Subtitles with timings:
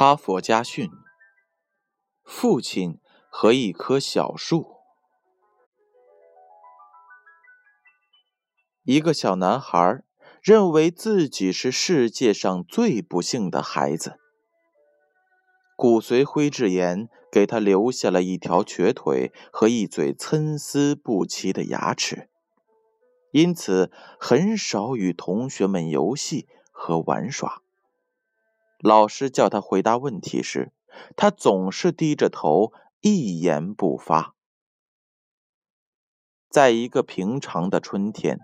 [0.00, 0.92] 哈佛家训：
[2.22, 4.76] 父亲和一棵小树。
[8.84, 10.04] 一个小男孩
[10.40, 14.20] 认为自己是世界上最不幸的孩子。
[15.76, 22.30] 骨髓灰质炎给他留下了一条瘸腿和一嘴参差不齐的牙齿，
[23.32, 27.64] 因此很少与同学们游戏和玩耍。
[28.78, 30.72] 老师叫他回答问题时，
[31.16, 34.34] 他总是低着头，一言不发。
[36.48, 38.38] 在一个平常的春天，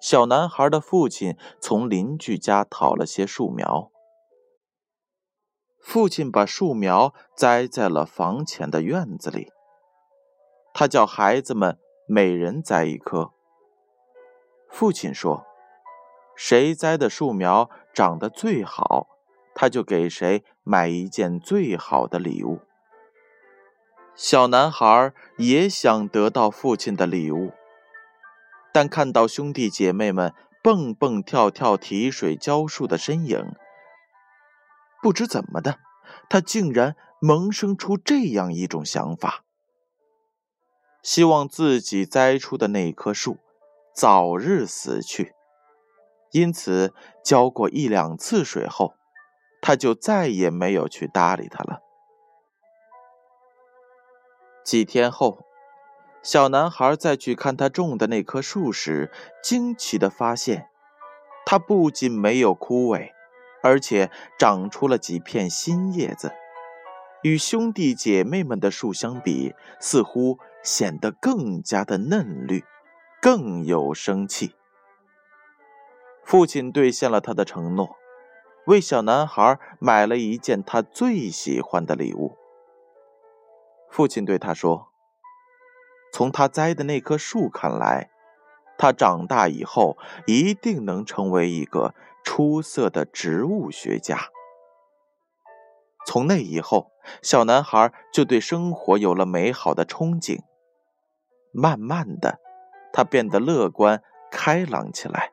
[0.00, 3.90] 小男孩的父亲从邻居家讨了些树苗。
[5.80, 9.50] 父亲把树苗栽在了房前的院子里。
[10.74, 13.32] 他叫孩子们每人栽一棵。
[14.68, 15.46] 父亲说
[16.36, 19.08] ：“谁栽的树苗长得最好。”
[19.58, 22.60] 他就给谁买一件最好的礼物。
[24.14, 27.52] 小男孩也想得到父亲的礼物，
[28.72, 33.54] 但看到兄弟姐妹们蹦蹦跳跳提水浇树的身影，
[35.02, 35.78] 不知怎么的，
[36.28, 39.42] 他竟然萌生出这样一种想法：
[41.02, 43.38] 希望自己栽出的那棵树
[43.94, 45.32] 早日死去。
[46.32, 46.92] 因此，
[47.24, 48.95] 浇过一两次水后。
[49.66, 51.80] 他就再也没有去搭理他了。
[54.64, 55.44] 几天后，
[56.22, 59.10] 小男孩再去看他种的那棵树时，
[59.42, 60.68] 惊奇的发现，
[61.44, 63.10] 它不仅没有枯萎，
[63.60, 64.08] 而且
[64.38, 66.32] 长出了几片新叶子。
[67.24, 72.62] 与兄弟姐妹们的树相比，似乎显得更加的嫩绿，
[73.20, 74.54] 更有生气。
[76.24, 77.96] 父亲兑现了他的承诺。
[78.66, 82.36] 为小男孩买了一件他最喜欢的礼物。
[83.88, 84.88] 父亲对他说
[86.12, 88.10] ：“从他栽的那棵树看来，
[88.76, 89.96] 他长大以后
[90.26, 91.94] 一定能成为一个
[92.24, 94.30] 出色的植物学家。”
[96.04, 96.90] 从那以后，
[97.22, 100.40] 小男孩就对生活有了美好的憧憬。
[101.52, 102.40] 慢慢的，
[102.92, 105.32] 他变得乐观开朗起来。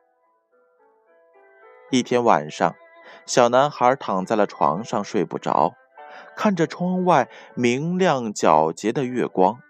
[1.90, 2.76] 一天晚上。
[3.26, 5.74] 小男孩躺在了床上睡不着，
[6.36, 9.60] 看着窗外明亮皎洁的月光，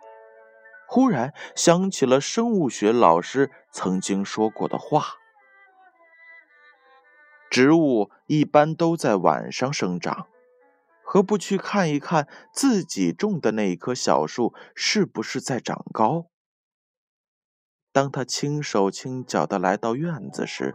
[0.87, 5.17] 忽然想起了生物学老师曾经说过的话：
[7.51, 10.27] 植物一般都在晚上生长，
[11.03, 16.27] 何不去看一看自己种的那一棵小树是不是在长高？
[17.93, 20.75] 当他轻手轻脚地来到院子时，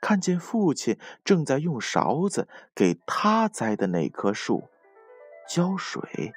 [0.00, 4.68] 看见父亲正在用勺子给他栽的那棵树
[5.48, 6.32] 浇水，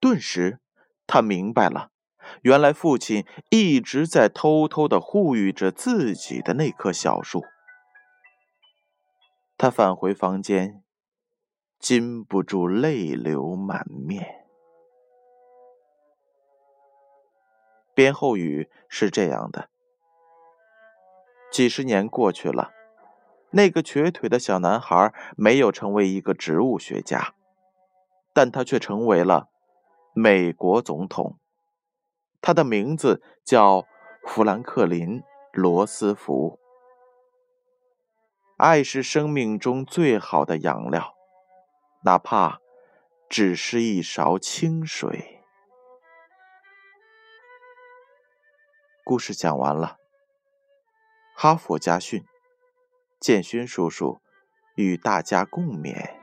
[0.00, 0.60] 顿时
[1.06, 1.90] 他明白了，
[2.42, 7.44] 原来父亲一直在偷偷的护育着自己的那棵小树。
[9.58, 10.82] 他返回房间，
[11.78, 14.46] 禁不住泪流满面。
[17.94, 19.68] 编后语是这样的。
[21.52, 22.72] 几十年过去了，
[23.50, 27.34] 那个瘸腿的小男孩没有成为一个植物学家，
[28.32, 29.50] 但他却成为了
[30.14, 31.38] 美国总统。
[32.40, 33.84] 他的名字叫
[34.26, 35.20] 富兰克林·
[35.52, 36.58] 罗斯福。
[38.56, 41.14] 爱是生命中最好的养料，
[42.04, 42.60] 哪怕
[43.28, 45.42] 只是一勺清水。
[49.04, 49.98] 故事讲完了。
[51.42, 52.24] 哈佛家训，
[53.18, 54.20] 建勋叔叔
[54.76, 56.21] 与大家共勉。